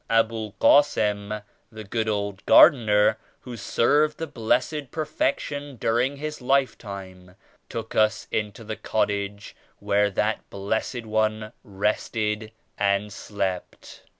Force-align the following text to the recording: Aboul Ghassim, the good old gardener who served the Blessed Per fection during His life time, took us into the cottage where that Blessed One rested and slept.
Aboul 0.09 0.55
Ghassim, 0.59 1.43
the 1.71 1.83
good 1.83 2.09
old 2.09 2.43
gardener 2.47 3.19
who 3.41 3.55
served 3.55 4.17
the 4.17 4.25
Blessed 4.25 4.89
Per 4.89 5.05
fection 5.05 5.75
during 5.75 6.17
His 6.17 6.41
life 6.41 6.75
time, 6.75 7.35
took 7.69 7.93
us 7.93 8.27
into 8.31 8.63
the 8.63 8.75
cottage 8.75 9.55
where 9.77 10.09
that 10.09 10.39
Blessed 10.49 11.05
One 11.05 11.51
rested 11.63 12.51
and 12.79 13.13
slept. 13.13 14.01